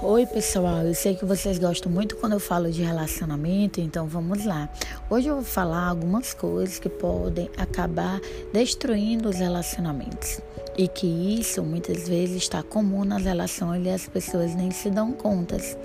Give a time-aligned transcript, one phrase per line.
[0.00, 0.84] Oi, pessoal.
[0.84, 4.68] Eu sei que vocês gostam muito quando eu falo de relacionamento, então vamos lá.
[5.10, 8.20] Hoje eu vou falar algumas coisas que podem acabar
[8.52, 10.40] destruindo os relacionamentos
[10.76, 15.10] e que isso muitas vezes está comum nas relações e as pessoas nem se dão
[15.10, 15.76] contas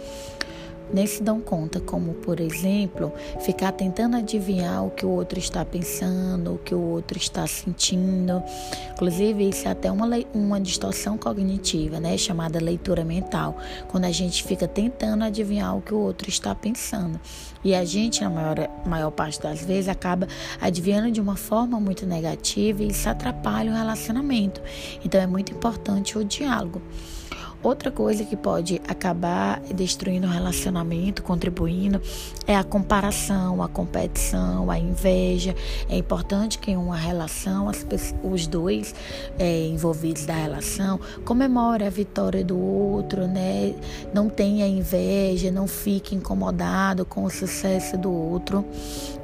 [0.93, 5.65] nem se dão conta, como por exemplo, ficar tentando adivinhar o que o outro está
[5.65, 8.41] pensando, o que o outro está sentindo.
[8.93, 12.17] Inclusive, isso é até uma, uma distorção cognitiva, né?
[12.17, 17.19] Chamada leitura mental, quando a gente fica tentando adivinhar o que o outro está pensando.
[17.63, 18.55] E a gente, na maior,
[18.85, 20.27] maior parte das vezes, acaba
[20.59, 24.61] adivinhando de uma forma muito negativa e isso atrapalha o relacionamento.
[25.03, 26.81] Então, é muito importante o diálogo.
[27.63, 32.01] Outra coisa que pode acabar destruindo o relacionamento, contribuindo,
[32.45, 35.55] é a comparação, a competição, a inveja.
[35.87, 37.71] É importante que em uma relação
[38.21, 38.93] os dois
[39.39, 43.73] é, envolvidos da relação comemorem a vitória do outro, né?
[44.13, 48.65] Não tenha inveja, não fique incomodado com o sucesso do outro.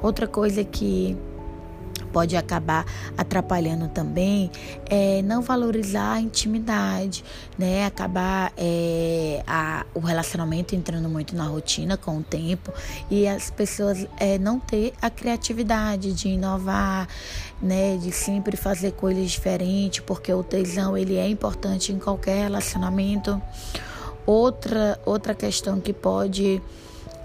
[0.02, 1.18] Outra coisa que
[2.12, 2.86] pode acabar
[3.18, 4.52] atrapalhando também
[4.90, 7.24] é não valorizar a intimidade,
[7.58, 7.86] né?
[7.86, 12.74] Acabar é, a, o relacionamento entrando muito na rotina com o tempo
[13.10, 17.08] e as pessoas é, não ter a criatividade de inovar,
[17.62, 17.98] né?
[17.98, 23.42] De sempre fazer coisas diferentes, porque o tesão ele é importante em qualquer relacionamento.
[24.26, 26.62] Outra, outra questão que pode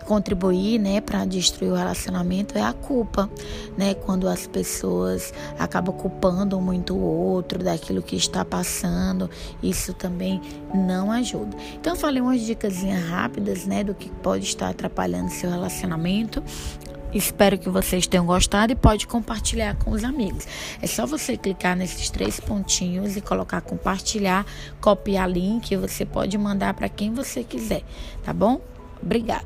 [0.05, 3.29] contribuir, né, para destruir o relacionamento é a culpa,
[3.77, 3.95] né?
[3.95, 9.29] Quando as pessoas acabam culpando muito o outro daquilo que está passando,
[9.63, 10.41] isso também
[10.75, 11.57] não ajuda.
[11.75, 16.43] Então falei umas dicas rápidas, né, do que pode estar atrapalhando seu relacionamento.
[17.15, 20.49] Espero que vocês tenham gostado e pode compartilhar com os amigos.
[20.83, 24.45] É só você clicar nesses três pontinhos e colocar compartilhar,
[24.81, 27.83] copiar link, você pode mandar para quem você quiser,
[28.25, 28.61] tá bom?
[29.01, 29.45] Obrigada.